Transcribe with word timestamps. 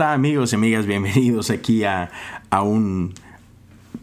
Hola 0.00 0.14
amigos 0.14 0.50
y 0.52 0.56
amigas, 0.56 0.86
bienvenidos 0.86 1.50
aquí 1.50 1.84
a, 1.84 2.10
a 2.48 2.62
un 2.62 3.12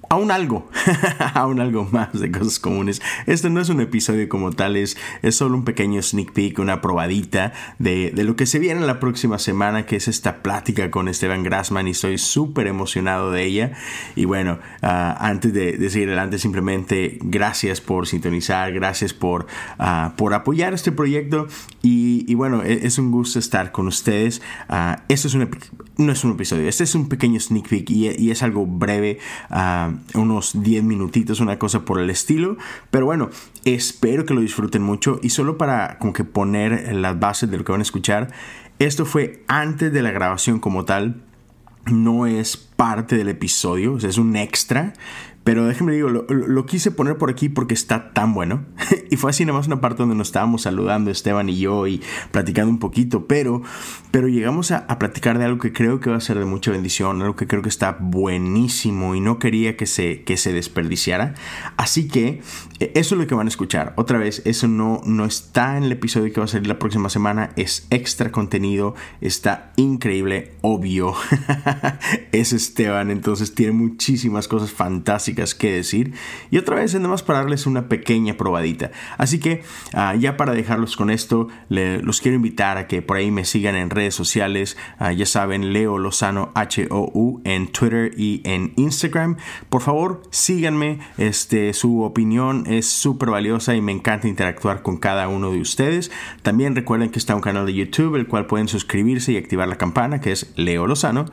aún 0.10 0.32
algo, 0.32 0.70
aún 1.34 1.60
algo 1.60 1.88
más 1.92 2.18
de 2.20 2.32
cosas 2.32 2.60
comunes. 2.60 3.02
Este 3.26 3.50
no 3.50 3.62
es 3.62 3.70
un 3.70 3.82
episodio 3.82 4.30
como 4.30 4.52
tal, 4.52 4.76
es, 4.78 4.98
es 5.22 5.36
solo 5.36 5.56
un 5.56 5.66
pequeño 5.66 6.02
sneak 6.02 6.32
peek, 6.32 6.60
una 6.60 6.82
probadita 6.82 7.54
de, 7.80 8.12
de, 8.12 8.24
lo 8.24 8.36
que 8.36 8.46
se 8.46 8.60
viene 8.60 8.82
la 8.86 9.00
próxima 9.00 9.40
semana, 9.40 9.86
que 9.86 9.98
es 9.98 10.08
esta 10.08 10.42
plática 10.44 10.92
con 10.92 11.08
Esteban 11.08 11.44
Grassman 11.44 11.88
y 11.88 11.92
estoy 11.92 12.18
súper 12.18 12.68
emocionado 12.68 13.32
de 13.32 13.44
ella. 13.44 13.72
Y 14.16 14.26
bueno, 14.26 14.60
uh, 14.82 14.88
antes 15.20 15.54
de, 15.54 15.74
de, 15.78 15.90
seguir 15.90 16.10
adelante, 16.10 16.40
simplemente 16.40 17.20
gracias 17.22 17.82
por 17.82 18.08
sintonizar, 18.08 18.72
gracias 18.74 19.14
por, 19.14 19.48
uh, 19.80 20.16
por 20.16 20.34
apoyar 20.34 20.74
este 20.74 20.92
proyecto 20.92 21.48
y, 21.82 22.34
bueno, 22.36 22.64
es, 22.64 22.84
es, 22.84 22.98
un 22.98 23.12
gusto 23.12 23.40
estar 23.40 23.72
con 23.72 23.88
ustedes. 23.88 24.42
Uh, 24.70 25.00
esto 25.08 25.28
es 25.28 25.34
un, 25.34 25.50
no 25.98 26.12
es 26.12 26.24
un 26.24 26.32
episodio, 26.32 26.68
este 26.68 26.84
es 26.84 26.96
un 26.96 27.08
pequeño 27.10 27.40
sneak 27.40 27.68
peek 27.68 27.90
y 27.90 28.32
es 28.32 28.44
algo 28.44 28.66
breve 28.66 29.20
unos 30.14 30.62
10 30.62 30.84
minutitos, 30.84 31.40
una 31.40 31.60
cosa 31.60 31.86
por 31.86 32.00
el 32.00 32.10
estilo. 32.10 32.58
Pero 32.92 33.06
bueno, 33.06 33.30
espero 33.66 34.26
que 34.26 34.34
lo 34.34 34.42
disfruten 34.42 34.82
mucho 34.82 35.20
y 35.22 35.30
solo 35.30 35.58
para 35.58 35.98
como 36.00 36.14
que 36.14 36.24
poner 36.24 36.96
las 36.96 37.20
bases 37.20 37.50
de 37.50 37.58
lo 37.58 37.64
que 37.64 37.72
van 37.72 37.82
a 37.82 37.84
escuchar, 37.84 38.32
esto 38.80 39.06
fue 39.06 39.44
antes 39.48 39.92
de 39.92 40.02
la 40.02 40.12
grabación 40.12 40.60
como 40.60 40.86
tal. 40.86 41.24
No 41.86 42.26
es 42.26 42.58
parte 42.58 43.16
del 43.16 43.30
episodio, 43.30 43.98
es 43.98 44.18
un 44.18 44.36
extra, 44.36 44.94
pero 45.48 45.66
déjenme 45.66 45.94
digo, 45.94 46.10
lo, 46.10 46.26
lo, 46.28 46.66
quise 46.66 46.92
poner 46.92 47.18
por 47.18 47.30
aquí 47.30 47.48
porque 47.48 47.74
está 47.74 48.12
tan 48.12 48.34
bueno. 48.34 48.66
y 49.10 49.16
fue 49.16 49.30
así 49.30 49.46
nada 49.46 49.58
más 49.58 49.68
una 49.68 49.80
parte 49.80 50.00
donde 50.00 50.14
nos 50.14 50.28
estábamos 50.28 50.64
saludando 50.64 51.10
Esteban 51.10 51.48
y 51.48 51.58
yo 51.58 51.88
y 51.88 52.02
platicando 52.32 52.70
un 52.70 52.80
poquito. 52.80 53.28
Pero, 53.28 53.62
pero 54.12 54.28
llegamos 54.28 54.72
a, 54.72 54.80
a, 54.80 55.00
platicar 55.00 55.40
de 55.40 55.46
algo 55.46 55.58
que 55.58 55.72
creo 55.72 56.02
que 56.02 56.10
va 56.10 56.18
a 56.18 56.20
ser 56.20 56.38
de 56.38 56.44
mucha 56.44 56.72
bendición, 56.72 57.22
algo 57.22 57.38
que 57.38 57.48
creo 57.48 57.62
que 57.62 57.70
está 57.70 57.96
buenísimo 57.98 59.16
y 59.16 59.22
no 59.22 59.40
quería 59.40 59.78
que 59.78 59.86
se, 59.86 60.24
que 60.24 60.36
se 60.36 60.52
desperdiciara. 60.52 61.34
Así 61.78 62.10
que 62.10 62.42
eso 62.80 63.16
es 63.16 63.22
lo 63.22 63.26
que 63.26 63.34
van 63.34 63.48
a 63.48 63.50
escuchar. 63.50 63.94
Otra 63.96 64.18
vez, 64.18 64.42
eso 64.44 64.68
no, 64.68 65.00
no 65.06 65.24
está 65.24 65.78
en 65.78 65.84
el 65.84 65.94
episodio 65.94 66.34
que 66.34 66.42
va 66.42 66.44
a 66.44 66.50
salir 66.50 66.68
la 66.68 66.78
próxima 66.78 67.08
semana. 67.08 67.52
Es 67.56 67.88
extra 67.90 68.34
contenido. 68.34 68.96
Está 69.22 69.72
increíble, 69.78 70.52
obvio. 70.60 71.14
es 72.34 72.52
Esteban, 72.52 73.12
entonces 73.12 73.56
tiene 73.56 73.72
muchísimas 73.72 74.50
cosas 74.50 74.72
fantásticas 74.72 75.37
que 75.56 75.74
decir. 75.74 76.14
Y 76.52 76.58
otra 76.58 76.78
vez, 76.78 76.94
nada 76.96 77.08
para 77.26 77.40
darles 77.40 77.66
una 77.66 77.88
pequeña 77.88 78.36
probadita. 78.36 78.92
Así 79.18 79.40
que 79.40 79.64
uh, 79.94 80.18
ya 80.18 80.38
para 80.38 80.54
dejarlos 80.54 80.96
con 80.98 81.10
esto, 81.10 81.48
los 81.70 82.22
quiero 82.22 82.36
invitar 82.36 82.78
a 82.78 82.88
que 82.88 83.02
por 83.02 83.18
ahí 83.18 83.32
me 83.32 83.46
sigan 83.46 83.76
en 83.76 83.90
redes 83.90 84.16
sociales. 84.16 84.78
Uh, 85.00 85.12
ya 85.12 85.26
saben, 85.26 85.74
Leo 85.74 85.98
Lozano 85.98 86.52
H-O-U 86.56 87.42
en 87.46 87.68
Twitter 87.68 88.12
y 88.18 88.42
en 88.44 88.74
Instagram. 88.76 89.38
Por 89.70 89.82
favor, 89.82 90.22
síganme. 90.32 91.00
Este, 91.18 91.74
su 91.74 92.02
opinión 92.02 92.66
es 92.68 92.88
súper 92.88 93.30
valiosa 93.30 93.76
y 93.76 93.82
me 93.82 93.92
encanta 93.92 94.28
interactuar 94.28 94.82
con 94.82 94.98
cada 94.98 95.28
uno 95.28 95.52
de 95.52 95.62
ustedes. 95.62 96.12
También 96.42 96.76
recuerden 96.76 97.10
que 97.10 97.20
está 97.20 97.36
un 97.36 97.42
canal 97.42 97.66
de 97.66 97.74
YouTube, 97.74 98.16
el 98.16 98.28
cual 98.28 98.48
pueden 98.48 98.68
suscribirse 98.68 99.32
y 99.32 99.38
activar 99.38 99.68
la 99.68 99.78
campana, 99.78 100.22
que 100.22 100.32
es 100.32 100.52
Leo 100.56 100.88
Lozano. 100.88 101.26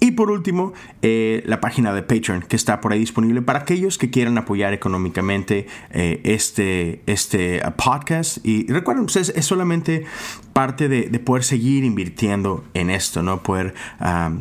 Y 0.00 0.12
por 0.12 0.30
último, 0.30 0.72
eh, 1.02 1.42
la 1.46 1.60
página 1.60 1.92
de 1.92 2.02
Patreon, 2.02 2.42
que 2.42 2.54
está 2.54 2.80
por 2.80 2.92
ahí 2.92 3.00
disponible 3.00 3.42
para 3.48 3.60
aquellos 3.60 3.96
que 3.96 4.10
quieran 4.10 4.36
apoyar 4.36 4.74
económicamente 4.74 5.66
eh, 5.90 6.20
este, 6.22 7.00
este 7.06 7.62
uh, 7.66 7.70
podcast. 7.70 8.44
Y 8.44 8.70
recuerden, 8.70 9.06
ustedes 9.06 9.32
es 9.34 9.46
solamente 9.46 10.04
parte 10.58 10.88
de, 10.88 11.02
de, 11.08 11.20
poder 11.20 11.44
seguir 11.44 11.84
invirtiendo 11.84 12.64
en 12.74 12.90
esto, 12.90 13.22
¿no? 13.22 13.44
Poder 13.44 13.74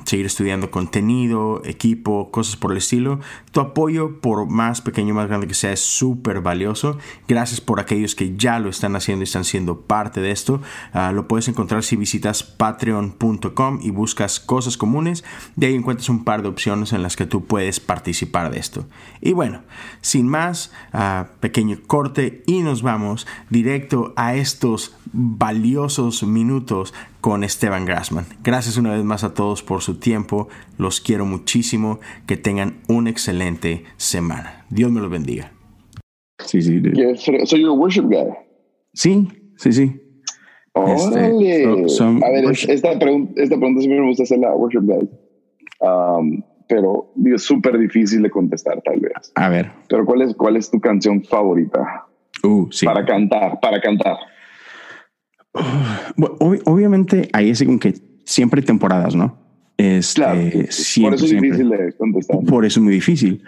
seguir 0.06 0.26
estudiando 0.26 0.72
contenido, 0.72 1.62
equipo, 1.64 2.32
cosas 2.32 2.56
por 2.56 2.72
el 2.72 2.80
estilo. 2.80 3.20
Tu 3.52 3.60
apoyo, 3.60 4.20
por 4.20 4.50
más 4.50 4.82
pequeño 4.82 5.14
o 5.14 5.16
más 5.16 5.28
grande 5.28 5.46
que 5.46 5.54
sea, 5.54 5.74
es 5.74 5.80
súper 5.80 6.42
valioso. 6.42 6.98
Gracias 7.28 7.62
por 7.62 7.80
aquellos 7.80 8.16
que 8.16 8.36
ya 8.36 8.58
lo 8.58 8.70
están 8.70 8.96
haciendo 8.96 9.22
y 9.22 9.26
están 9.26 9.44
siendo 9.44 9.82
parte 9.82 10.20
de 10.20 10.32
esto. 10.32 10.60
Uh, 10.96 11.14
lo 11.14 11.28
puedes 11.28 11.50
encontrar 11.50 11.84
si 11.84 11.96
visitas 11.96 12.42
patreon.com 12.42 13.80
y 13.84 13.92
buscas 13.92 14.40
cosas 14.40 14.76
comunes. 14.76 15.24
De 15.56 15.68
ahí 15.68 15.76
encuentras 15.76 16.10
un 16.10 16.24
par 16.24 16.42
de 16.42 16.48
opciones 16.48 16.94
en 16.94 17.04
las 17.04 17.16
que 17.16 17.28
tú 17.28 17.46
puedes 17.46 17.80
participar 17.80 18.50
de 18.50 18.58
esto. 18.58 18.88
Y 19.22 19.34
bueno, 19.34 19.62
sin 20.02 20.28
más, 20.28 20.72
uh, 20.96 21.26
pequeño 21.42 21.78
corte 21.86 22.42
y 22.48 22.62
nos 22.62 22.82
vamos 22.82 23.28
directo 23.52 24.14
a 24.16 24.34
estos 24.34 24.96
valiosos 25.14 26.07
minutos 26.24 26.94
con 27.22 27.44
Esteban 27.44 27.86
Grassman. 27.86 28.26
Gracias 28.44 28.78
una 28.78 28.94
vez 28.94 29.04
más 29.04 29.24
a 29.24 29.34
todos 29.34 29.64
por 29.64 29.82
su 29.82 30.00
tiempo, 30.00 30.48
los 30.78 31.02
quiero 31.02 31.26
muchísimo, 31.26 32.00
que 32.26 32.38
tengan 32.38 32.78
una 32.88 33.10
excelente 33.10 33.84
semana. 33.98 34.66
Dios 34.70 34.92
me 34.92 35.02
los 35.02 35.10
bendiga. 35.10 35.52
Sí, 36.40 36.62
sí. 36.62 36.82
Soy 37.46 37.64
un 37.64 37.80
worship 37.80 38.04
guy. 38.04 38.34
Sí, 38.94 39.28
sí, 39.58 39.72
sí. 39.72 40.02
Órale. 40.74 41.64
Este, 41.64 41.90
so, 41.90 42.06
a 42.06 42.30
ver, 42.30 42.46
esta, 42.52 43.00
pregunta, 43.00 43.42
esta 43.42 43.58
pregunta 43.58 43.82
siempre 43.82 44.02
me 44.02 44.08
gusta 44.08 44.24
hacerla 44.24 44.50
a 44.50 44.56
worship 44.56 44.82
guy. 44.82 45.10
Um, 45.80 46.44
pero 46.68 47.12
digo, 47.16 47.38
súper 47.38 47.78
difícil 47.78 48.22
de 48.22 48.30
contestar 48.30 48.82
tal 48.82 49.00
vez. 49.00 49.32
A 49.36 49.50
ver. 49.50 49.72
Pero 49.88 50.06
¿cuál 50.06 50.22
es, 50.22 50.36
cuál 50.36 50.58
es 50.58 50.70
tu 50.70 50.80
canción 50.80 51.24
favorita? 51.24 52.06
Uh, 52.44 52.68
sí. 52.72 52.86
Para 52.86 53.06
cantar, 53.06 53.60
para 53.60 53.80
cantar. 53.82 54.18
Ob 56.18 56.62
obviamente 56.66 57.30
ahí 57.34 57.50
es 57.50 57.64
como 57.64 57.80
que 57.80 57.94
siempre 58.26 58.62
hay 58.62 58.66
temporadas, 58.66 59.16
¿no? 59.16 59.38
Este, 59.78 60.22
claro, 60.22 60.42
siempre, 60.70 61.10
por 61.10 61.14
eso 61.14 61.24
es 61.26 61.30
siempre. 61.30 61.50
difícil 61.52 61.70
de 61.70 61.94
contestar. 61.94 62.40
Por 62.46 62.66
eso 62.66 62.80
es 62.80 62.84
muy 62.84 62.94
difícil. 62.94 63.44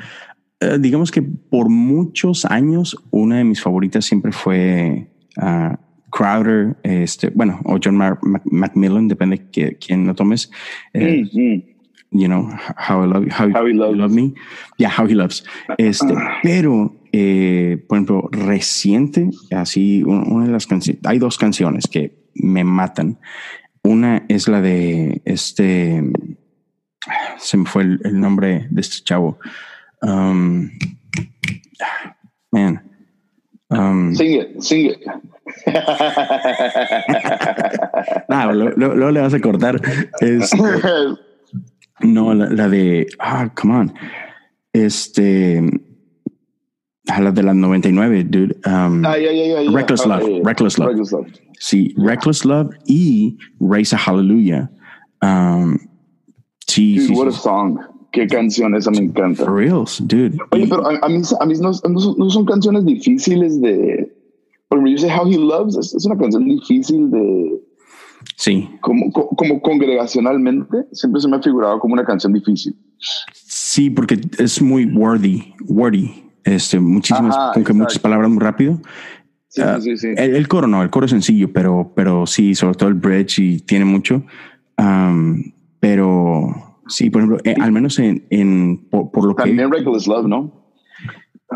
Uh, 0.61 0.77
digamos 0.77 1.11
que 1.11 1.21
por 1.21 1.69
muchos 1.69 2.45
años 2.45 2.95
una 3.11 3.37
de 3.37 3.43
mis 3.45 3.61
favoritas 3.61 4.05
siempre 4.05 4.31
fue 4.31 5.07
uh, 5.37 5.75
Crowder, 6.11 6.75
este, 6.83 7.29
bueno, 7.29 7.59
o 7.63 7.79
John 7.83 7.95
Mar 7.95 8.19
Mac 8.21 8.41
Macmillan, 8.45 9.07
depende 9.07 9.41
de 9.53 9.77
quién 9.77 10.07
lo 10.07 10.15
tomes. 10.15 10.51
Eh, 10.93 11.23
mm 11.23 11.29
-hmm. 11.37 11.63
You 12.11 12.25
know, 12.27 12.49
how 12.75 13.03
I 13.03 13.07
love 13.07 13.25
you, 13.25 13.31
how, 13.31 13.49
how 13.53 13.67
he 13.67 13.73
loves. 13.73 13.97
love 13.97 14.11
me. 14.11 14.33
Yeah, 14.77 14.89
how 14.89 15.05
he 15.07 15.13
loves. 15.13 15.43
Este, 15.77 16.11
pero 16.41 16.91
eh, 17.11 17.83
por 17.87 17.97
ejemplo, 17.97 18.29
reciente, 18.31 19.29
así, 19.51 20.03
una 20.03 20.45
de 20.45 20.51
las 20.51 20.67
canciones, 20.67 21.01
hay 21.05 21.19
dos 21.19 21.37
canciones 21.37 21.87
que 21.87 22.29
me 22.35 22.63
matan. 22.63 23.19
Una 23.83 24.25
es 24.27 24.47
la 24.47 24.61
de 24.61 25.21
este, 25.25 26.03
se 27.37 27.57
me 27.57 27.65
fue 27.65 27.83
el, 27.83 27.99
el 28.03 28.19
nombre 28.19 28.67
de 28.69 28.81
este 28.81 29.03
chavo. 29.03 29.39
Um, 30.01 30.69
man. 32.51 32.81
Um, 33.69 34.15
sing 34.15 34.41
it, 34.41 34.61
sing 34.61 34.87
it. 34.87 34.99
luego 38.27 38.53
lo, 38.77 38.95
lo 38.95 39.11
le 39.11 39.21
vas 39.21 39.33
a 39.33 39.39
cortar. 39.39 39.79
Este, 40.19 40.57
no, 42.01 42.33
la, 42.33 42.49
la 42.49 42.69
de, 42.69 43.07
ah, 43.19 43.49
come 43.53 43.75
on. 43.75 43.93
Este, 44.73 45.61
a 47.09 47.21
la 47.21 47.31
de 47.31 47.43
las 47.43 47.55
99, 47.55 48.23
dude. 48.25 48.55
Um, 48.65 49.05
ah, 49.05 49.17
yeah, 49.17 49.31
yeah, 49.31 49.61
yeah, 49.61 49.71
Reckless, 49.71 50.01
ah, 50.05 50.19
Love, 50.19 50.41
Reckless 50.43 50.77
Love. 50.77 50.89
Reckless 50.89 51.11
Love. 51.11 51.27
Sí, 51.59 51.93
Reckless 51.97 52.45
Love 52.45 52.69
y 52.85 53.37
Raise 53.59 53.93
a 53.93 53.97
Hallelujah. 53.97 54.69
Um, 55.21 55.79
sí, 56.67 56.95
dude, 56.95 57.07
sí, 57.07 57.13
what 57.13 57.31
sí. 57.31 57.37
a 57.37 57.41
song. 57.41 57.79
Qué 58.11 58.27
canción, 58.27 58.73
esa 58.75 58.89
me 58.91 58.99
encanta. 58.99 59.45
For 59.45 59.53
reals, 59.53 60.01
dude. 60.07 60.37
Oye, 60.51 60.67
pero 60.67 60.87
a, 60.87 60.97
a 61.01 61.09
mí, 61.09 61.21
a 61.39 61.45
mí 61.45 61.53
no, 61.59 61.69
no, 61.69 61.73
son, 61.73 62.15
no, 62.17 62.29
son, 62.29 62.45
canciones 62.45 62.85
difíciles 62.85 63.61
de... 63.61 64.15
Por 64.67 64.79
ejemplo, 64.79 65.15
How 65.15 65.27
He 65.27 65.37
Loves, 65.37 65.77
es, 65.77 65.93
es 65.93 66.05
una 66.05 66.17
canción 66.17 66.45
difícil 66.45 67.11
de... 67.11 67.61
Sí. 68.35 68.67
Como, 68.81 69.11
como 69.11 69.61
congregacionalmente, 69.61 70.85
siempre 70.91 71.21
se 71.21 71.27
me 71.27 71.37
ha 71.37 71.41
figurado 71.41 71.79
como 71.79 71.93
una 71.93 72.03
canción 72.03 72.33
difícil. 72.33 72.75
Sí, 73.33 73.89
porque 73.89 74.19
es 74.37 74.61
muy 74.61 74.85
wordy, 74.85 75.53
wordy. 75.67 76.28
Este, 76.43 76.79
muchísimas, 76.79 77.35
Ajá, 77.35 77.51
con 77.53 77.63
que 77.63 77.73
muchas 77.73 77.99
palabras 77.99 78.29
muy 78.29 78.39
rápido. 78.39 78.81
Sí, 79.47 79.61
Ah, 79.61 79.79
sí, 79.81 79.97
sí. 79.97 80.09
El, 80.15 80.35
el 80.35 80.47
coro 80.47 80.67
no, 80.67 80.83
el 80.83 80.89
coro 80.89 81.05
es 81.05 81.11
sencillo, 81.11 81.51
pero, 81.51 81.91
pero 81.95 82.27
sí, 82.27 82.53
sobre 82.55 82.75
todo 82.75 82.89
el 82.89 82.95
bridge 82.95 83.39
y 83.39 83.59
tiene 83.59 83.85
mucho. 83.85 84.23
Um, 84.77 85.51
pero 85.79 86.81
sí, 86.87 87.09
por 87.09 87.21
ejemplo, 87.21 87.39
eh, 87.43 87.55
al 87.59 87.71
menos 87.71 87.97
en, 87.99 88.25
en 88.29 88.77
por, 88.89 89.11
por 89.11 89.25
lo 89.25 89.35
que 89.35 89.43
También 89.43 89.71
Reckless 89.71 90.07
Love, 90.07 90.27
¿no? 90.27 90.53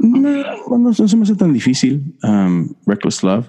no, 0.02 0.20
no, 0.30 0.78
no 0.78 0.94
se 0.94 1.16
me 1.16 1.24
hace 1.24 1.36
tan 1.36 1.54
difícil. 1.54 2.16
Um, 2.24 2.74
Reckless 2.88 3.24
Love. 3.24 3.48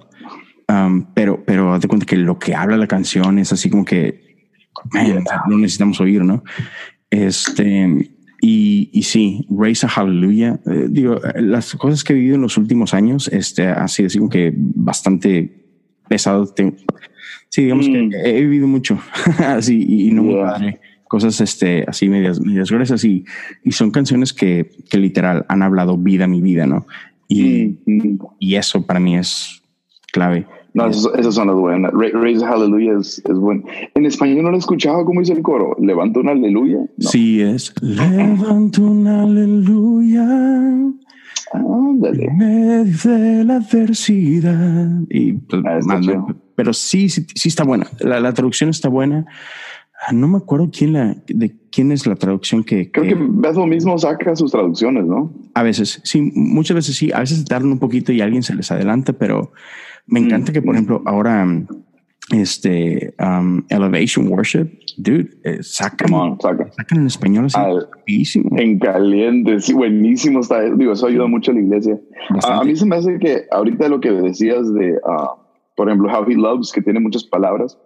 Um, 0.69 1.07
pero, 1.15 1.43
pero 1.45 1.73
haz 1.73 1.83
de 1.83 1.89
cuenta 1.89 2.07
que 2.07 2.17
lo 2.17 2.39
que 2.39 2.55
habla 2.55 2.77
la 2.77 2.87
canción 2.87 3.39
es 3.39 3.53
así 3.53 3.69
como 3.71 3.85
que 3.85 4.25
man, 4.93 5.25
no 5.49 5.59
necesitamos 5.59 6.01
oír, 6.01 6.25
¿no? 6.25 6.43
Este, 7.11 8.14
y, 8.47 8.91
y 8.93 9.03
sí, 9.05 9.47
Raise 9.49 9.87
a 9.87 9.89
Hallelujah. 9.89 10.61
eh, 10.67 10.87
digo, 10.91 11.19
las 11.37 11.75
cosas 11.77 12.05
que 12.05 12.13
he 12.13 12.17
vivido 12.17 12.35
en 12.37 12.43
los 12.43 12.59
últimos 12.59 12.93
años, 12.93 13.29
este, 13.29 13.67
ha 13.67 13.89
sido 13.89 14.09
así 14.09 14.19
como 14.19 14.29
que 14.31 14.53
bastante 14.57 15.65
pesado. 16.09 16.53
Sí, 17.49 17.63
digamos 17.63 17.89
Mm. 17.89 18.11
que 18.11 18.17
he 18.25 18.41
vivido 18.43 18.67
mucho 18.67 18.99
así 19.39 19.83
y, 19.89 20.09
y 20.09 20.11
no 20.13 20.23
muy 20.25 20.35
Yeah. 20.35 20.45
padre. 20.47 20.81
cosas 21.09 21.41
este, 21.41 21.85
así 21.87 22.09
medias, 22.09 22.41
medias 22.41 22.71
gruesas 22.71 23.05
y, 23.05 23.25
y 23.63 23.73
son 23.73 23.91
canciones 23.91 24.33
que, 24.33 24.69
que, 24.91 24.99
literal 24.99 25.47
han 25.49 25.63
hablado 25.63 25.97
vida 25.97 26.27
mi 26.27 26.41
vida, 26.41 26.67
¿no? 26.67 26.87
Y, 27.29 27.79
y 28.41 28.57
eso 28.57 28.85
para 28.85 28.99
mí 29.01 29.17
es 29.17 29.63
clave. 30.13 30.47
No, 30.75 30.89
esas 30.89 31.35
son 31.35 31.47
las 31.47 31.57
buenas. 31.57 31.93
Raise 31.95 32.45
Hallelujah 32.45 32.99
es, 32.99 33.23
es 33.25 33.39
bueno. 33.39 33.63
En 33.95 34.07
español 34.07 34.43
no 34.43 34.51
lo 34.51 34.57
he 34.57 34.59
escuchado, 34.59 35.05
¿cómo 35.05 35.21
dice 35.21 35.33
el 35.33 35.43
coro? 35.43 35.77
¿Levanta 35.81 36.19
una 36.19 36.33
aleluya? 36.33 36.79
Sí, 36.99 37.41
es 37.41 37.73
Levanta 37.81 38.83
una 38.83 39.23
aleluya. 39.23 40.25
Ándale. 41.53 42.29
de 43.05 43.45
la 43.45 43.57
adversidad. 43.57 44.91
Y, 45.09 45.35
pues, 45.35 45.63
ah, 45.65 46.27
pero 46.57 46.73
sí, 46.73 47.09
sí, 47.09 47.25
sí, 47.33 47.49
está 47.49 47.63
buena. 47.63 47.87
La, 48.01 48.19
la, 48.19 48.33
traducción 48.33 48.71
está 48.71 48.89
buena. 48.89 49.27
Ah, 50.09 50.13
no 50.13 50.27
me 50.27 50.39
acuerdo 50.39 50.71
quién 50.77 50.95
la, 50.95 51.17
de 51.29 51.55
quién 51.71 51.93
es 51.93 52.05
la 52.09 52.17
traducción 52.17 52.65
que. 52.65 52.91
Creo 52.91 53.05
que, 53.05 53.11
que 53.11 53.53
lo 53.53 53.67
mismo 53.67 53.97
saca 53.97 54.35
sus 54.35 54.51
traducciones, 54.51 55.05
¿no? 55.05 55.33
A 55.55 55.63
veces, 55.63 56.01
sí, 56.03 56.33
muchas 56.35 56.75
veces 56.75 56.97
sí. 56.97 57.13
A 57.13 57.21
veces 57.21 57.45
tardan 57.45 57.71
un 57.71 57.79
poquito 57.79 58.11
y 58.11 58.21
alguien 58.21 58.43
se 58.43 58.57
les 58.57 58.73
adelanta, 58.73 59.13
pero 59.13 59.53
me 60.07 60.21
encanta 60.21 60.53
que, 60.53 60.63
por 60.63 60.75
ejemplo, 60.75 61.03
ahora 61.07 61.47
este 62.31 63.15
um, 63.19 63.63
Elevation 63.69 64.29
Worship, 64.29 64.71
dude, 64.97 65.29
eh, 65.45 65.63
sacan, 65.63 66.39
sacan 66.39 66.99
en 66.99 67.07
español 67.07 67.47
así 67.47 68.43
En 68.57 68.79
caliente, 68.79 69.61
sí, 69.61 69.75
buenísimo 69.75 70.41
está. 70.41 70.63
Digo, 70.63 70.93
eso 70.93 71.07
ayuda 71.07 71.27
mucho 71.27 71.51
a 71.51 71.55
la 71.55 71.61
iglesia. 71.61 72.01
A, 72.45 72.65
mí 72.65 72.75
se 72.77 72.87
me 72.87 72.97
hace 72.97 73.19
que 73.19 73.45
ahorita 73.51 73.89
lo 73.89 74.01
que 74.01 74.11
decías 74.11 74.73
de, 74.73 74.93
uh, 74.93 75.39
por 75.77 75.89
ejemplo, 75.89 76.11
How 76.11 76.29
He 76.29 76.35
Loves, 76.35 76.73
que 76.73 76.81
tiene 76.81 77.01
muchas 77.01 77.25
palabras, 77.25 77.79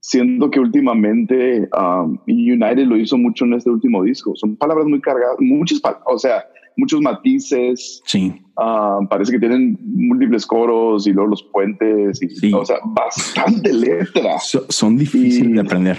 siento 0.00 0.50
que 0.50 0.60
últimamente 0.60 1.68
um, 1.76 2.18
United 2.26 2.86
lo 2.86 2.96
hizo 2.96 3.16
mucho 3.16 3.44
en 3.44 3.54
este 3.54 3.70
último 3.70 4.02
disco. 4.02 4.32
Son 4.36 4.56
palabras 4.56 4.86
muy 4.86 5.00
cargadas, 5.00 5.36
muchas 5.40 5.80
palabras, 5.80 6.06
o 6.06 6.18
sea, 6.18 6.44
muchos 6.76 7.00
matices. 7.00 8.02
Sí. 8.04 8.42
Ah, 8.56 8.98
parece 9.10 9.32
que 9.32 9.38
tienen 9.38 9.78
múltiples 9.82 10.46
coros 10.46 11.06
y 11.06 11.12
luego 11.12 11.30
los 11.30 11.42
puentes. 11.42 12.20
Y, 12.22 12.52
O 12.52 12.64
sea, 12.64 12.78
bastante 12.84 13.72
letra. 13.72 14.38
son 14.38 14.96
difíciles 14.96 15.52
de 15.52 15.60
aprender. 15.60 15.98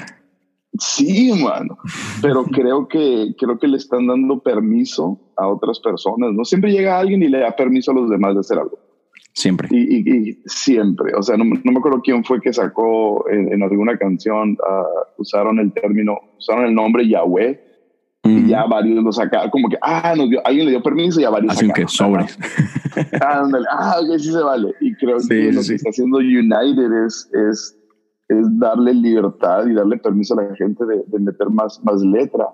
Sí, 0.80 1.32
mano. 1.44 1.78
Pero 2.22 2.44
creo 2.52 2.88
que, 2.88 3.34
creo 3.38 3.58
que 3.60 3.68
le 3.68 3.78
están 3.78 4.08
dando 4.08 4.40
permiso 4.40 5.20
a 5.36 5.48
otras 5.48 5.80
personas. 5.80 6.34
No 6.34 6.46
siempre 6.46 6.72
llega 6.72 7.00
alguien 7.00 7.24
y 7.24 7.28
le 7.28 7.40
da 7.40 7.56
permiso 7.56 7.92
a 7.92 7.96
los 7.96 8.10
demás 8.10 8.36
de 8.36 8.40
hacer 8.42 8.60
algo. 8.60 8.80
Siempre. 9.34 9.68
Y, 9.72 10.40
siempre. 10.46 11.14
O 11.16 11.22
sea, 11.22 11.38
no, 11.38 11.46
me 11.46 11.78
acuerdo 11.78 12.02
quién 12.02 12.24
fue 12.24 12.42
que 12.42 12.52
sacó 12.52 13.24
en, 13.30 13.62
alguna 13.62 13.96
canción, 13.96 14.58
ah, 14.68 14.84
usaron 15.18 15.60
el 15.60 15.72
término, 15.74 16.18
usaron 16.40 16.66
el 16.66 16.74
nombre 16.74 17.08
Yahweh 17.08 17.67
y 18.30 18.48
ya 18.50 18.66
varios 18.66 19.04
lo 19.04 19.12
sacaron, 19.12 19.50
como 19.50 19.70
que, 19.70 19.78
ah, 19.82 20.14
nos 20.16 20.30
dio, 20.30 20.46
alguien 20.46 20.66
le 20.66 20.72
dio 20.72 20.84
permiso 20.84 21.20
y 21.20 21.24
ya 21.24 21.30
varios 21.30 21.54
Así 21.54 21.70
que 21.72 21.88
sobres. 21.88 22.38
Ándale, 23.22 23.66
ah, 23.72 23.98
ok, 24.02 24.18
sí 24.18 24.32
se 24.32 24.42
vale. 24.42 24.74
Y 24.82 24.94
creo 24.96 25.18
que 25.28 25.52
lo 25.52 25.62
que 25.62 25.76
está 25.76 25.90
haciendo 25.90 26.18
United 26.18 27.06
es, 27.06 27.30
es, 27.34 27.78
es, 28.30 28.60
darle 28.60 28.94
libertad 28.94 29.68
y 29.68 29.74
darle 29.74 29.98
permiso 29.98 30.38
a 30.38 30.44
la 30.44 30.56
gente 30.56 30.86
de, 30.86 31.04
de 31.08 31.20
meter 31.20 31.50
más, 31.50 31.82
más 31.84 32.02
letra. 32.02 32.48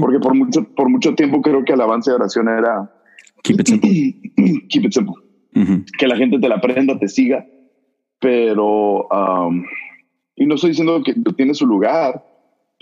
Porque 0.00 0.18
por 0.20 0.34
mucho, 0.34 0.64
por 0.74 0.88
mucho 0.88 1.14
tiempo 1.14 1.40
creo 1.40 1.64
que 1.64 1.72
el 1.72 1.80
avance 1.80 2.10
de 2.10 2.16
oración 2.16 2.48
era... 2.48 2.92
Keep 3.42 3.60
it 3.60 3.66
simple. 3.66 3.90
Keep 4.68 4.84
it 4.84 4.92
simple. 4.92 5.14
Que 5.98 6.06
la 6.06 6.16
gente 6.16 6.38
te 6.38 6.48
la 6.48 6.56
aprenda, 6.56 6.98
te 6.98 7.08
siga. 7.08 7.44
Pero... 8.20 9.08
Um, 9.08 9.64
y 10.36 10.46
no 10.46 10.54
estoy 10.54 10.70
diciendo 10.70 11.02
que 11.04 11.14
tiene 11.36 11.54
su 11.54 11.66
lugar, 11.66 12.24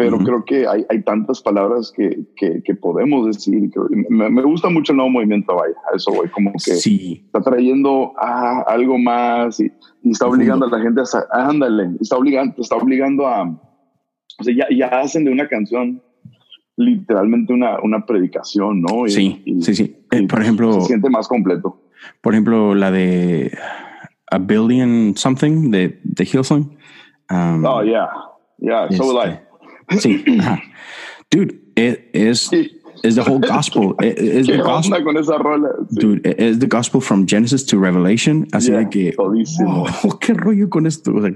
pero 0.01 0.19
creo 0.19 0.45
que 0.45 0.67
hay, 0.67 0.87
hay, 0.89 1.03
tantas 1.03 1.43
palabras 1.43 1.93
que, 1.95 2.25
que, 2.37 2.75
podemos 2.75 3.27
decir. 3.27 3.71
Me, 4.09 4.31
me, 4.31 4.43
gusta 4.43 4.71
mucho 4.71 4.93
el 4.93 4.97
nuevo 4.97 5.11
movimiento, 5.11 5.55
vaya, 5.55 5.75
a 5.93 5.97
eso 5.97 6.11
voy, 6.11 6.29
como 6.29 6.53
que 6.53 6.73
está 6.73 7.43
trayendo 7.43 8.15
ah, 8.17 8.65
algo 8.67 8.97
más 8.99 9.61
y, 9.61 9.71
está 10.05 10.27
obligando 10.27 10.67
a 10.67 10.71
la 10.71 10.81
gente 10.81 11.03
a, 11.03 11.49
ándale, 11.49 11.91
está 12.01 12.17
obligando, 12.17 12.55
está 12.59 12.77
obligando 12.77 13.27
a, 13.27 13.43
o 13.43 14.43
sea, 14.43 14.55
ya, 14.57 14.67
ya 14.75 14.87
hacen 15.01 15.27
de 15.27 15.33
una 15.33 15.47
canción 15.49 16.03
literalmente 16.77 17.53
una, 17.53 17.79
una 17.83 18.07
predicación, 18.07 18.81
¿no? 18.81 19.07
sí, 19.07 19.45
sí, 19.61 19.75
sí. 19.75 19.97
Eh, 20.13 20.27
por 20.27 20.41
ejemplo, 20.41 20.73
se 20.81 20.87
siente 20.87 21.11
más 21.11 21.29
completo. 21.29 21.83
Por 22.23 22.33
ejemplo, 22.33 22.75
la 22.75 22.91
de 22.91 23.53
A 24.31 24.39
Billion 24.39 25.15
Something 25.15 25.71
de, 25.71 26.01
de 26.03 26.25
Hillsong. 26.25 26.79
Um, 27.31 27.65
oh, 27.67 27.83
yeah. 27.83 28.09
Yeah, 28.59 28.89
so 28.91 29.07
will 29.07 29.19
I. 29.19 29.41
Sí. 29.99 30.25
Dude, 31.31 31.59
it 31.77 32.11
is 32.13 32.51
the 32.51 33.23
whole 33.23 33.39
gospel. 33.39 33.95
Is 34.01 34.47
the 34.47 34.59
gospel 34.59 35.03
con 35.05 35.17
esa 35.17 35.39
rola? 35.39 35.71
Dude, 35.93 36.27
is 36.27 36.59
the 36.59 36.67
gospel 36.67 37.01
from 37.01 37.27
Genesis 37.27 37.65
to 37.67 37.79
Revelation. 37.79 38.47
Así 38.53 38.73
de 38.73 38.89
que, 38.91 39.15
oh, 39.19 40.19
qué 40.21 40.35
rollo 40.35 40.69
con 40.69 40.87
esto. 40.87 41.15
O 41.15 41.23
sea, 41.23 41.33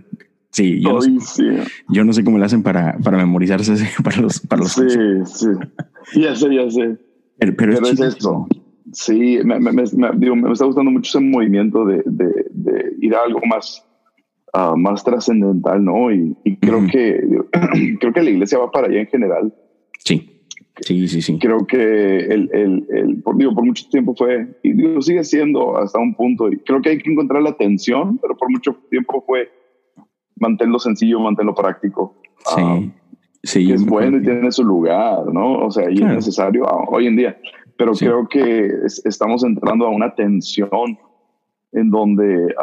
sí, 0.51 0.81
yo 0.81 0.93
no, 0.93 1.01
sé, 1.21 1.65
yo 1.89 2.05
no, 2.05 2.13
sé, 2.13 2.25
cómo 2.25 2.39
le 2.39 2.45
hacen 2.45 2.63
para, 2.63 2.99
para 2.99 3.17
memorizarse 3.19 3.75
para 4.05 4.21
los, 4.21 4.41
para 4.41 4.63
los. 4.63 4.73
Sí, 4.73 4.83
sí. 5.25 5.49
Ya 6.21 6.35
sé, 6.35 6.55
ya 6.55 6.71
sé. 6.71 6.99
Pero, 7.39 7.55
pero, 7.57 7.73
es, 7.73 8.01
esto. 8.01 8.47
Sí, 8.93 9.39
me, 9.45 9.59
me, 9.59 9.73
me, 9.73 9.85
digo, 10.17 10.37
me, 10.37 10.53
está 10.53 10.67
gustando 10.67 10.91
mucho 10.91 11.19
ese 11.19 11.27
movimiento 11.27 11.85
de, 11.85 12.03
de, 12.05 12.47
de 12.51 12.95
ir 13.01 13.15
a 13.15 13.23
algo 13.25 13.41
más 13.49 13.85
Ah, 14.57 14.75
más 14.77 15.03
trascendental, 15.03 15.85
¿no? 15.85 16.13
Y, 16.13 16.37
creo 16.61 16.87
que 16.87 17.21
creo 17.99 18.13
que 18.13 18.23
la 18.23 18.31
iglesia 18.31 18.57
va 18.57 18.71
para 18.71 18.87
allá 18.87 19.01
en 19.01 19.09
general. 19.09 19.53
Sí. 19.99 20.31
Sí, 20.81 21.09
sí, 21.09 21.23
sí. 21.23 21.39
Creo 21.41 21.67
que 21.67 22.19
el, 22.19 22.49
el, 22.53 22.87
el 22.89 23.23
por, 23.23 23.37
digo, 23.37 23.53
por 23.53 23.65
mucho 23.65 23.89
tiempo 23.89 24.15
fue, 24.17 24.47
y 24.63 24.73
digo, 24.73 25.03
sigue 25.03 25.25
siendo 25.25 25.77
hasta 25.77 25.99
un 25.99 26.15
punto, 26.15 26.53
y 26.53 26.59
creo 26.59 26.81
que 26.83 26.91
hay 26.91 26.99
que 26.99 27.11
encontrar 27.11 27.43
la 27.43 27.51
atención, 27.51 28.19
pero 28.19 28.37
por 28.37 28.49
mucho 28.49 28.77
tiempo 28.91 29.25
fue 29.27 29.51
mantenerlo 30.37 30.79
sencillo, 30.79 31.19
mantenerlo 31.19 31.55
práctico. 31.57 32.15
Sí, 32.47 32.55
ah, 32.59 32.81
sí. 33.43 33.73
es 33.73 33.85
bueno 33.85 34.19
y 34.19 34.23
tiene 34.23 34.53
su 34.53 34.63
lugar, 34.63 35.27
¿no? 35.33 35.65
O 35.65 35.71
sea, 35.73 35.91
y 35.91 35.95
es 35.95 36.01
necesario 36.01 36.65
ah, 36.69 36.85
hoy 36.89 37.09
en 37.09 37.17
día. 37.17 37.37
Pero 37.77 37.93
creo 37.93 38.29
que 38.29 38.69
estamos 39.05 39.43
entrando 39.43 39.87
a 39.87 39.91
una 39.91 40.15
tensión 40.15 40.97
en 41.75 41.91
donde 41.91 42.55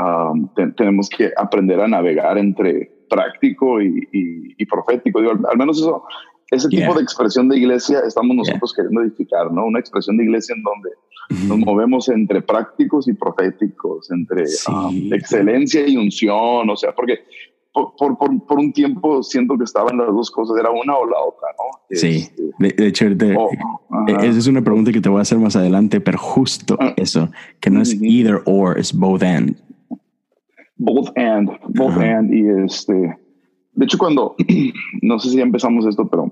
tenemos 0.77 1.09
que 1.09 1.31
aprender 1.37 1.79
a 1.81 1.87
navegar 1.87 2.37
entre 2.37 2.91
práctico 3.09 3.81
y, 3.81 4.65
profético. 4.65 5.19
al, 5.19 5.57
menos 5.57 5.79
eso, 5.79 6.03
ese 6.49 6.69
tipo 6.69 6.93
de 6.93 7.01
expresión 7.01 7.49
de 7.49 7.57
iglesia 7.57 7.99
estamos 8.07 8.35
nosotros 8.35 8.73
queriendo 8.73 9.01
edificar, 9.01 9.51
¿no? 9.51 9.65
Una 9.65 9.79
expresión 9.79 10.17
de 10.17 10.23
iglesia 10.23 10.55
en 10.55 10.63
donde 10.63 10.89
nos 11.47 11.57
movemos 11.59 12.09
entre 12.09 12.41
prácticos 12.41 13.07
y 13.07 13.13
proféticos, 13.13 14.11
entre 14.11 14.43
excelencia 15.15 15.87
y 15.87 15.97
unción, 15.97 16.69
o 16.69 16.75
sea, 16.75 16.93
porque 16.93 17.19
por, 17.73 17.95
por, 17.95 18.45
por, 18.45 18.59
un 18.59 18.73
tiempo 18.73 19.23
siento 19.23 19.57
que 19.57 19.63
estaban 19.63 19.97
las 19.97 20.07
dos 20.07 20.29
cosas, 20.29 20.57
era 20.59 20.69
una 20.71 20.95
o 20.95 21.05
la 21.05 21.19
otra, 21.19 21.47
¿no? 21.57 21.97
Sí, 21.97 22.29
este, 22.57 22.73
de, 22.73 22.87
hecho, 22.87 23.05
oh, 23.37 23.49
e, 24.07 24.13
esa 24.13 24.39
es 24.39 24.47
una 24.47 24.61
pregunta 24.61 24.91
que 24.91 24.99
te 24.99 25.09
voy 25.09 25.19
a 25.19 25.21
hacer 25.21 25.37
más 25.37 25.55
adelante, 25.55 26.01
pero 26.01 26.17
justo 26.17 26.77
ah. 26.79 26.93
eso, 26.97 27.29
que 27.59 27.69
no 27.69 27.81
es 27.81 27.93
either 28.01 28.41
or, 28.45 28.77
es 28.77 28.93
both 28.93 29.23
and. 29.23 29.55
Both 30.77 31.11
and, 31.15 31.49
both 31.69 31.97
and, 31.97 32.33
y 32.33 32.65
este, 32.65 32.93
de 33.73 33.85
hecho 33.85 33.97
cuando, 33.97 34.35
no 35.01 35.19
sé 35.19 35.29
si 35.29 35.37
ya 35.37 35.43
empezamos 35.43 35.85
esto, 35.85 36.07
pero... 36.07 36.29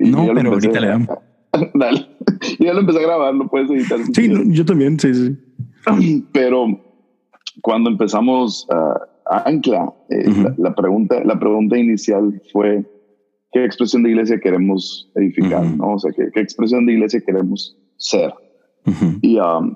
No, 0.00 0.26
pero 0.34 0.52
ahorita 0.52 0.80
le 0.80 0.86
damos. 0.86 1.08
Dale, 1.74 2.06
ya 2.60 2.72
lo 2.72 2.80
empecé 2.80 2.98
a 2.98 3.02
grabar, 3.02 3.34
lo 3.34 3.48
puedes 3.48 3.70
editar. 3.70 3.98
Sí, 4.14 4.30
yo 4.46 4.64
también, 4.64 4.98
sí, 4.98 5.12
sí. 5.12 6.24
Pero 6.32 6.66
cuando 7.60 7.90
empezamos... 7.90 8.66
Uh, 8.70 9.17
ancla. 9.28 9.92
Eh, 10.10 10.54
la, 10.56 10.74
pregunta, 10.74 11.22
la 11.24 11.38
pregunta 11.38 11.78
inicial 11.78 12.40
fue, 12.52 12.84
¿qué 13.52 13.64
expresión 13.64 14.02
de 14.02 14.10
iglesia 14.10 14.40
queremos 14.40 15.10
edificar? 15.14 15.64
¿no? 15.64 15.94
O 15.94 15.98
sea, 15.98 16.12
¿qué, 16.12 16.40
expresión 16.40 16.86
de 16.86 16.94
iglesia 16.94 17.20
queremos 17.24 17.76
ser? 17.96 18.32
Um, 18.86 19.74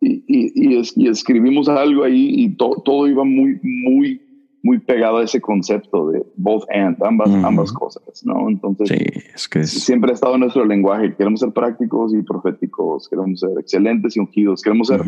y, 0.00 0.22
y, 0.26 0.82
y, 0.96 1.08
escribimos 1.08 1.68
algo 1.68 2.04
ahí 2.04 2.32
y 2.36 2.56
todo 2.56 3.06
iba 3.06 3.24
muy, 3.24 3.60
muy, 3.62 4.20
muy 4.62 4.78
pegado 4.78 5.18
a 5.18 5.24
ese 5.24 5.40
concepto 5.40 6.10
de 6.10 6.24
both 6.36 6.64
and, 6.74 6.96
ambas, 7.02 7.30
ambas 7.30 7.72
cosas, 7.72 8.24
¿no? 8.24 8.48
Entonces, 8.48 8.90
es 9.34 9.48
que 9.48 9.64
siempre 9.64 10.10
ha 10.10 10.14
estado 10.14 10.34
en 10.34 10.40
nuestro 10.40 10.64
lenguaje. 10.64 11.14
Queremos 11.16 11.40
ser 11.40 11.52
prácticos 11.52 12.14
y 12.14 12.22
proféticos, 12.22 13.08
queremos 13.08 13.40
ser 13.40 13.50
excelentes 13.58 14.16
y 14.16 14.20
ungidos, 14.20 14.62
queremos 14.62 14.88
ser 14.88 15.02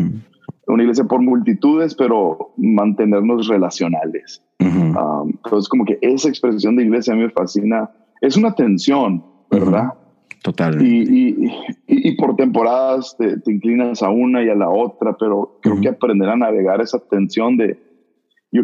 una 0.70 0.82
iglesia 0.82 1.04
por 1.04 1.20
multitudes, 1.20 1.94
pero 1.94 2.52
mantenernos 2.56 3.48
relacionales. 3.48 4.42
Um, 4.60 5.30
entonces, 5.30 5.68
como 5.68 5.84
que 5.84 5.98
esa 6.00 6.28
expresión 6.28 6.76
de 6.76 6.84
iglesia 6.84 7.12
a 7.12 7.16
mí 7.16 7.22
me 7.22 7.30
fascina. 7.30 7.90
Es 8.20 8.36
una 8.36 8.54
tensión, 8.54 9.24
¿verdad? 9.50 9.94
Total. 10.42 10.80
Y, 10.80 11.50
y, 11.86 12.16
por 12.16 12.36
temporadas 12.36 13.16
te, 13.18 13.38
inclinas 13.50 14.02
a 14.02 14.10
una 14.10 14.42
y 14.42 14.48
a 14.48 14.54
la 14.54 14.70
otra, 14.70 15.16
pero 15.18 15.58
creo 15.60 15.80
que 15.80 15.88
aprender 15.88 16.28
a 16.28 16.36
navegar 16.36 16.80
esa 16.80 16.98
tensión 16.98 17.56
de 17.56 17.78
yo 18.52 18.62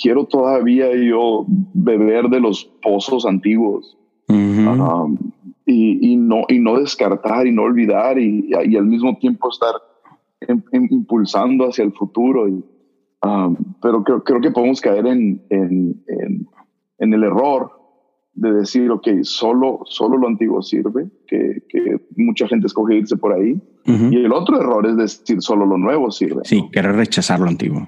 quiero 0.00 0.26
todavía 0.26 0.94
yo 0.94 1.46
beber 1.72 2.28
de 2.28 2.40
los 2.40 2.64
pozos 2.82 3.24
antiguos 3.24 3.96
y, 5.64 6.16
no, 6.16 6.44
y 6.48 6.58
no 6.58 6.78
descartar 6.78 7.46
y 7.46 7.52
no 7.52 7.62
olvidar 7.62 8.18
y, 8.18 8.50
y 8.64 8.76
al 8.76 8.86
mismo 8.86 9.16
tiempo 9.18 9.48
estar 9.48 9.74
impulsando 10.72 11.68
hacia 11.68 11.84
el 11.84 11.92
futuro. 11.92 12.48
Y, 12.48 12.64
pero 13.80 14.02
creo, 14.04 14.24
creo, 14.24 14.40
que 14.40 14.50
podemos 14.50 14.80
caer 14.80 15.06
en, 15.06 15.42
en, 15.50 16.04
en, 16.98 17.14
el 17.14 17.24
error 17.24 17.70
de 18.34 18.52
decir, 18.52 18.90
ok, 18.90 19.08
solo, 19.22 19.80
solo 19.84 20.16
lo 20.16 20.26
antiguo 20.26 20.62
sirve, 20.62 21.08
que, 21.26 21.62
que 21.68 22.00
mucha 22.16 22.48
gente 22.48 22.66
escoge 22.66 22.96
irse 22.96 23.16
por 23.16 23.32
ahí. 23.32 23.60
Y 23.84 24.24
el 24.24 24.32
otro 24.32 24.60
error 24.60 24.86
es 24.86 24.96
decir, 24.96 25.42
solo 25.42 25.66
lo 25.66 25.76
nuevo 25.76 26.10
sirve. 26.10 26.42
Sí, 26.44 26.68
querer 26.72 26.94
rechazar 26.94 27.40
lo 27.40 27.48
antiguo. 27.48 27.86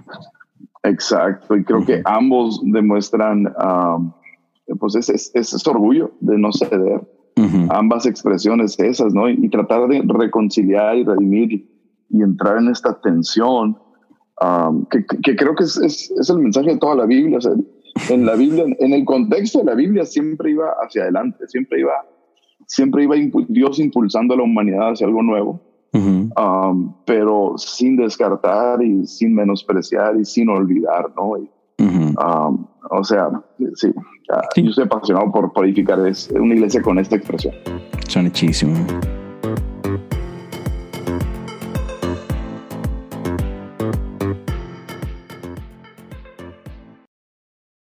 Exacto, 0.85 1.57
y 1.57 1.65
creo 1.65 1.85
que 1.85 2.03
ambos 2.05 2.61
demuestran 2.63 3.53
pues 4.79 4.95
ese, 4.97 5.15
ese, 5.15 5.71
orgullo 5.71 6.13
de 6.21 6.39
no 6.39 6.53
ceder. 6.53 7.01
Ambas 7.71 8.07
expresiones 8.07 8.79
esas, 8.79 9.13
¿no? 9.13 9.29
Y, 9.29 9.49
tratar 9.49 9.89
de 9.89 10.03
reconciliar 10.07 10.97
y 10.97 11.05
redimir 11.05 11.67
y, 12.15 12.23
entrar 12.23 12.59
en 12.59 12.69
esta 12.69 13.01
tensión, 13.01 13.77
que, 14.91 15.05
que, 15.23 15.37
creo 15.37 15.55
que 15.55 15.65
es, 15.65 15.77
es, 15.79 16.11
es, 16.11 16.31
el 16.31 16.39
mensaje 16.39 16.71
de 16.71 16.79
toda 16.79 16.95
la 16.95 17.07
Biblia. 17.07 17.39
O 17.39 17.41
sea, 17.41 17.53
en 18.11 18.27
la 18.27 18.35
Biblia, 18.35 18.65
en 18.79 18.93
el 18.93 19.05
contexto 19.05 19.61
de 19.61 19.65
la 19.65 19.75
Biblia 19.75 20.05
siempre 20.05 20.51
iba 20.51 20.71
hacia 20.83 21.03
adelante, 21.03 21.47
siempre 21.47 21.81
iba, 21.81 21.93
siempre 22.67 23.05
iba 23.05 23.17
Dios 23.49 23.79
impulsando 23.79 24.35
a 24.35 24.37
la 24.39 24.43
humanidad 24.43 24.93
hacia 24.93 25.07
algo 25.07 25.23
nuevo. 25.23 25.61
pero 27.07 27.55
sin 27.57 27.97
descartar 27.97 28.83
y 28.83 29.07
sin 29.07 29.35
menospreciar 29.35 30.17
y 30.19 30.25
sin 30.25 30.49
olvidar, 30.49 31.13
¿no? 31.17 31.37
o 32.91 33.05
sea, 33.05 33.31
sí, 33.75 33.93
yo 34.57 34.71
estoy 34.71 34.85
apasionado 34.85 35.31
por, 35.31 35.53
es 36.09 36.31
una 36.31 36.55
iglesia 36.55 36.83
con 36.83 36.99
esta 36.99 37.17
expresión. 37.17 37.55
Son 38.09 38.27
hechísimo. 38.27 38.75